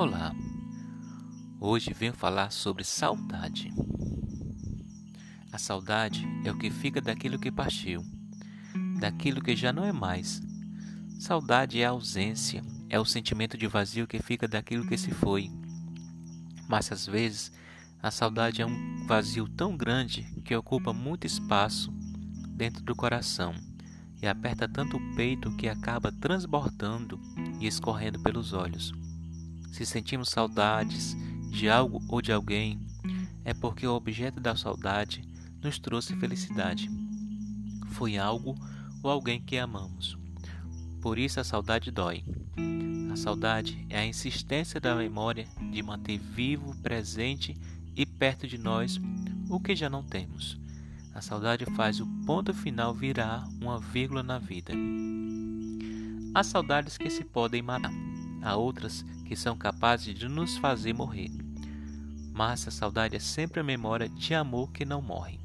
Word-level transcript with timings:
Olá, 0.00 0.32
hoje 1.58 1.92
venho 1.92 2.12
falar 2.12 2.52
sobre 2.52 2.84
saudade. 2.84 3.72
A 5.50 5.58
saudade 5.58 6.24
é 6.44 6.52
o 6.52 6.56
que 6.56 6.70
fica 6.70 7.00
daquilo 7.00 7.36
que 7.36 7.50
partiu, 7.50 8.06
daquilo 9.00 9.42
que 9.42 9.56
já 9.56 9.72
não 9.72 9.84
é 9.84 9.90
mais. 9.90 10.40
Saudade 11.18 11.80
é 11.80 11.84
a 11.84 11.90
ausência, 11.90 12.62
é 12.88 13.00
o 13.00 13.04
sentimento 13.04 13.58
de 13.58 13.66
vazio 13.66 14.06
que 14.06 14.22
fica 14.22 14.46
daquilo 14.46 14.86
que 14.86 14.96
se 14.96 15.10
foi. 15.10 15.50
Mas 16.68 16.92
às 16.92 17.04
vezes 17.04 17.50
a 18.00 18.12
saudade 18.12 18.62
é 18.62 18.66
um 18.66 19.04
vazio 19.04 19.48
tão 19.48 19.76
grande 19.76 20.22
que 20.44 20.54
ocupa 20.54 20.92
muito 20.92 21.26
espaço 21.26 21.90
dentro 22.50 22.84
do 22.84 22.94
coração 22.94 23.52
e 24.22 24.28
aperta 24.28 24.68
tanto 24.68 24.96
o 24.96 25.16
peito 25.16 25.56
que 25.56 25.68
acaba 25.68 26.12
transbordando 26.12 27.20
e 27.58 27.66
escorrendo 27.66 28.20
pelos 28.20 28.52
olhos. 28.52 28.92
Se 29.72 29.86
sentimos 29.86 30.28
saudades 30.28 31.16
de 31.50 31.68
algo 31.68 32.02
ou 32.08 32.20
de 32.20 32.32
alguém, 32.32 32.78
é 33.44 33.54
porque 33.54 33.86
o 33.86 33.94
objeto 33.94 34.40
da 34.40 34.56
saudade 34.56 35.22
nos 35.62 35.78
trouxe 35.78 36.14
felicidade. 36.16 36.90
Foi 37.92 38.18
algo 38.18 38.54
ou 39.02 39.10
alguém 39.10 39.40
que 39.40 39.56
amamos. 39.56 40.18
Por 41.00 41.18
isso 41.18 41.40
a 41.40 41.44
saudade 41.44 41.90
dói. 41.90 42.24
A 43.12 43.16
saudade 43.16 43.86
é 43.88 43.98
a 43.98 44.06
insistência 44.06 44.80
da 44.80 44.94
memória 44.94 45.46
de 45.72 45.82
manter 45.82 46.18
vivo, 46.18 46.76
presente 46.82 47.56
e 47.96 48.04
perto 48.04 48.46
de 48.46 48.58
nós 48.58 49.00
o 49.48 49.58
que 49.58 49.74
já 49.74 49.88
não 49.88 50.02
temos. 50.02 50.58
A 51.14 51.20
saudade 51.20 51.64
faz 51.74 52.00
o 52.00 52.06
ponto 52.24 52.54
final 52.54 52.94
virar 52.94 53.48
uma 53.60 53.80
vírgula 53.80 54.22
na 54.22 54.38
vida. 54.38 54.72
Há 56.34 56.44
saudades 56.44 56.96
que 56.96 57.10
se 57.10 57.24
podem 57.24 57.62
matar, 57.62 57.92
há 58.42 58.54
outras 58.54 59.04
que 59.28 59.36
são 59.36 59.56
capazes 59.56 60.14
de 60.14 60.26
nos 60.26 60.56
fazer 60.56 60.94
morrer. 60.94 61.30
Mas 62.32 62.66
a 62.66 62.70
saudade 62.70 63.14
é 63.14 63.18
sempre 63.18 63.60
a 63.60 63.64
memória 63.64 64.08
de 64.08 64.34
amor 64.34 64.72
que 64.72 64.86
não 64.86 65.02
morre. 65.02 65.38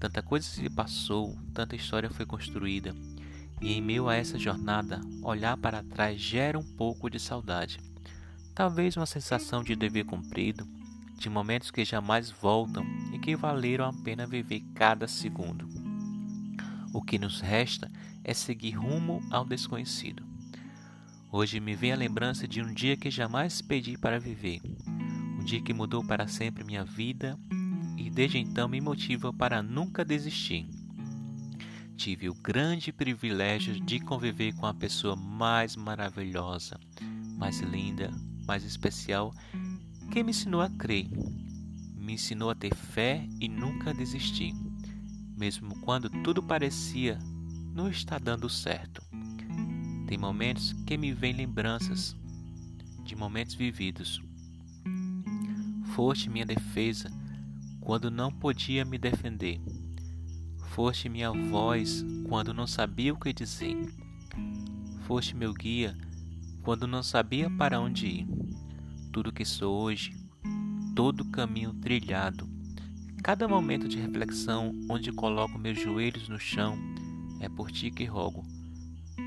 Tanta 0.00 0.20
coisa 0.20 0.46
se 0.46 0.68
passou, 0.68 1.38
tanta 1.54 1.76
história 1.76 2.10
foi 2.10 2.26
construída, 2.26 2.94
e 3.60 3.72
em 3.72 3.80
meio 3.80 4.08
a 4.08 4.16
essa 4.16 4.38
jornada, 4.38 5.00
olhar 5.22 5.56
para 5.56 5.82
trás 5.82 6.20
gera 6.20 6.58
um 6.58 6.62
pouco 6.62 7.08
de 7.08 7.20
saudade. 7.20 7.78
Talvez 8.52 8.96
uma 8.96 9.06
sensação 9.06 9.62
de 9.62 9.76
dever 9.76 10.04
cumprido, 10.04 10.66
de 11.16 11.30
momentos 11.30 11.70
que 11.70 11.84
jamais 11.84 12.30
voltam 12.30 12.84
e 13.12 13.18
que 13.18 13.36
valeram 13.36 13.86
a 13.86 13.92
pena 13.92 14.26
viver 14.26 14.60
cada 14.74 15.06
segundo. 15.06 15.68
O 16.92 17.00
que 17.00 17.18
nos 17.18 17.40
resta 17.40 17.90
é 18.24 18.34
seguir 18.34 18.72
rumo 18.72 19.20
ao 19.30 19.44
desconhecido. 19.44 20.27
Hoje 21.30 21.60
me 21.60 21.74
vem 21.74 21.92
a 21.92 21.96
lembrança 21.96 22.48
de 22.48 22.62
um 22.62 22.72
dia 22.72 22.96
que 22.96 23.10
jamais 23.10 23.60
pedi 23.60 23.98
para 23.98 24.18
viver, 24.18 24.62
um 25.38 25.44
dia 25.44 25.60
que 25.60 25.74
mudou 25.74 26.02
para 26.02 26.26
sempre 26.26 26.64
minha 26.64 26.82
vida 26.82 27.38
e 27.98 28.08
desde 28.08 28.38
então 28.38 28.66
me 28.66 28.80
motiva 28.80 29.30
para 29.30 29.62
nunca 29.62 30.02
desistir. 30.02 30.66
Tive 31.98 32.30
o 32.30 32.34
grande 32.34 32.90
privilégio 32.92 33.78
de 33.78 34.00
conviver 34.00 34.54
com 34.54 34.64
a 34.64 34.72
pessoa 34.72 35.14
mais 35.14 35.76
maravilhosa, 35.76 36.80
mais 37.36 37.60
linda, 37.60 38.10
mais 38.46 38.64
especial 38.64 39.34
que 40.10 40.22
me 40.22 40.30
ensinou 40.30 40.62
a 40.62 40.70
crer, 40.70 41.10
me 41.94 42.14
ensinou 42.14 42.48
a 42.48 42.54
ter 42.54 42.74
fé 42.74 43.28
e 43.38 43.50
nunca 43.50 43.92
desistir, 43.92 44.54
mesmo 45.36 45.78
quando 45.80 46.08
tudo 46.08 46.42
parecia 46.42 47.18
não 47.74 47.90
estar 47.90 48.18
dando 48.18 48.48
certo. 48.48 49.02
Tem 50.08 50.18
momentos 50.18 50.72
que 50.84 50.98
me 50.98 51.12
vêm 51.12 51.32
lembranças 51.32 52.16
de 53.04 53.14
momentos 53.14 53.54
vividos. 53.54 54.20
Foste 55.94 56.28
minha 56.28 56.44
defesa 56.44 57.08
quando 57.80 58.10
não 58.10 58.32
podia 58.32 58.84
me 58.84 58.98
defender. 58.98 59.60
Foste 60.70 61.08
minha 61.08 61.30
voz 61.30 62.04
quando 62.28 62.52
não 62.52 62.66
sabia 62.66 63.14
o 63.14 63.18
que 63.20 63.32
dizer. 63.32 63.76
Foste 65.06 65.36
meu 65.36 65.54
guia 65.54 65.96
quando 66.62 66.88
não 66.88 67.04
sabia 67.04 67.48
para 67.48 67.78
onde 67.78 68.06
ir 68.06 68.38
tudo 69.12 69.32
que 69.32 69.44
sou 69.44 69.82
hoje, 69.82 70.14
todo 70.94 71.24
caminho 71.24 71.72
trilhado, 71.74 72.48
cada 73.22 73.48
momento 73.48 73.88
de 73.88 73.98
reflexão 73.98 74.72
onde 74.88 75.10
coloco 75.10 75.58
meus 75.58 75.80
joelhos 75.80 76.28
no 76.28 76.38
chão, 76.38 76.78
é 77.40 77.48
por 77.48 77.70
ti 77.70 77.90
que 77.90 78.04
rogo, 78.04 78.46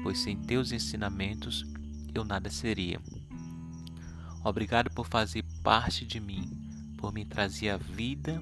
pois 0.04 0.20
sem 0.20 0.38
teus 0.38 0.72
ensinamentos 0.72 1.66
eu 2.14 2.24
nada 2.24 2.50
seria. 2.50 3.00
Obrigado 4.44 4.90
por 4.92 5.08
fazer 5.08 5.44
parte 5.64 6.06
de 6.06 6.20
mim, 6.20 6.50
por 6.98 7.14
me 7.14 7.26
trazer 7.26 7.70
a 7.70 7.78
vida 7.78 8.42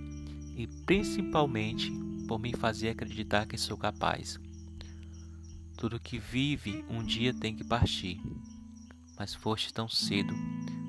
e 0.56 0.68
principalmente 0.86 1.92
por 2.28 2.40
me 2.40 2.54
fazer 2.54 2.90
acreditar 2.90 3.46
que 3.46 3.58
sou 3.58 3.78
capaz. 3.78 4.40
Tudo 5.78 6.00
que 6.00 6.20
vive 6.20 6.84
um 6.90 7.04
dia 7.04 7.34
tem 7.34 7.56
que 7.56 7.64
partir, 7.64 8.22
mas 9.18 9.34
foste 9.34 9.74
tão 9.74 9.88
cedo 9.88 10.34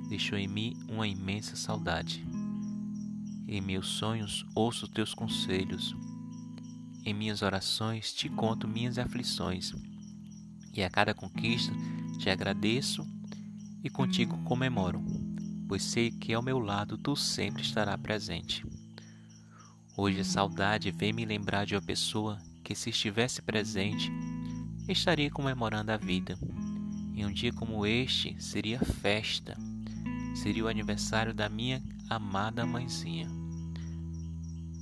deixou 0.09 0.37
em 0.37 0.48
mim 0.48 0.77
uma 0.88 1.06
imensa 1.06 1.54
saudade. 1.54 2.27
Em 3.47 3.60
meus 3.60 3.87
sonhos 3.87 4.44
ouço 4.54 4.88
teus 4.88 5.15
conselhos. 5.15 5.97
Em 7.04 7.15
minhas 7.15 7.42
orações 7.42 8.12
te 8.12 8.28
conto 8.28 8.66
minhas 8.66 8.98
aflições. 8.98 9.72
E 10.73 10.83
a 10.83 10.91
cada 10.91 11.15
conquista 11.15 11.73
te 12.19 12.31
agradeço 12.31 13.07
e 13.83 13.91
contigo 13.91 14.37
comemoro, 14.45 15.03
pois 15.69 15.83
sei 15.83 16.11
que 16.11 16.33
ao 16.33 16.43
meu 16.43 16.59
lado 16.59 16.99
tu 16.99 17.17
sempre 17.17 17.63
estará 17.63 17.97
presente. 17.97 18.65
Hoje 19.97 20.21
a 20.21 20.25
saudade 20.25 20.91
vem 20.91 21.13
me 21.13 21.25
lembrar 21.25 21.67
de 21.67 21.75
uma 21.75 21.83
pessoa 21.83 22.39
que, 22.63 22.75
se 22.75 22.91
estivesse 22.91 23.43
presente, 23.43 24.11
estaria 24.89 25.31
comemorando 25.31 25.93
a 25.93 25.97
vida. 25.97 26.39
Em 27.15 27.27
um 27.27 27.33
dia 27.33 27.53
como 27.53 27.85
este 27.85 28.41
seria 28.43 28.79
festa 28.79 29.57
seria 30.35 30.65
o 30.65 30.69
aniversário 30.69 31.35
da 31.35 31.49
minha 31.49 31.83
amada 32.09 32.65
mãezinha. 32.67 33.29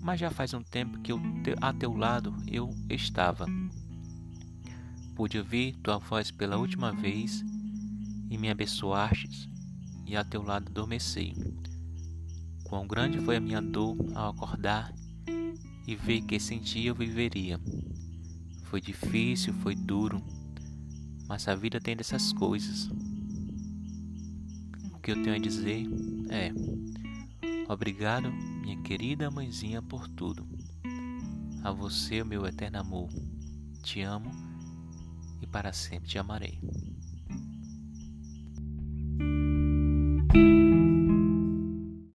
Mas 0.01 0.21
já 0.21 0.31
faz 0.31 0.55
um 0.55 0.63
tempo 0.63 1.01
que 1.01 1.13
eu, 1.13 1.21
a 1.61 1.73
teu 1.73 1.95
lado 1.97 2.35
eu 2.47 2.71
estava. 2.89 3.47
Pude 5.19 5.37
ouvir 5.37 5.75
tua 5.83 5.99
voz 5.99 6.31
pela 6.31 6.57
última 6.57 6.93
vez 6.93 7.45
e 8.31 8.39
me 8.39 8.49
abençoastes, 8.49 9.49
e 10.07 10.17
a 10.17 10.23
teu 10.23 10.45
lado 10.45 10.69
adormeci. 10.69 11.35
Quão 12.63 12.87
grande 12.87 13.19
foi 13.19 13.35
a 13.35 13.41
minha 13.41 13.61
dor 13.61 13.97
ao 14.15 14.31
acordar 14.31 14.95
e 15.89 15.97
ver 15.97 16.21
que 16.23 16.39
sem 16.39 16.61
ti 16.61 16.87
eu 16.87 16.95
viveria. 16.95 17.59
Foi 18.67 18.81
difícil, 18.81 19.53
foi 19.55 19.75
duro, 19.75 20.23
mas 21.27 21.49
a 21.49 21.55
vida 21.57 21.81
tem 21.81 21.97
dessas 21.97 22.33
coisas 22.33 22.89
que 25.03 25.11
eu 25.11 25.21
tenho 25.21 25.35
a 25.35 25.39
dizer 25.41 25.85
é: 26.31 26.53
Obrigado, 27.69 28.31
minha 28.31 28.81
querida 28.83 29.33
mãezinha, 29.33 29.83
por 29.83 30.07
tudo. 30.07 30.47
A 31.65 31.73
você, 31.73 32.23
meu 32.23 32.47
eterno 32.47 32.79
amor, 32.79 33.09
te 33.83 34.01
amo 34.03 34.48
e 35.41 35.47
para 35.47 35.73
sempre 35.73 36.09
te 36.09 36.19
amarei. 36.19 36.59